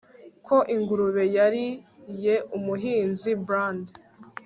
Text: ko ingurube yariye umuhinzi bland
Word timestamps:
ko 0.45 0.57
ingurube 0.75 1.23
yariye 1.37 2.35
umuhinzi 2.57 3.29
bland 3.45 3.85